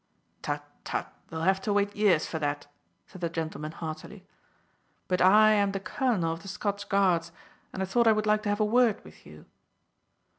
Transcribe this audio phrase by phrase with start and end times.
[0.41, 1.05] "Tut, tut!
[1.27, 2.65] they'll have to wait years for that,"
[3.05, 4.25] said the gentleman heartily.
[5.07, 7.31] "But I am the colonel of the Scots Guards,
[7.71, 9.45] and I thought I would like to have a word with you."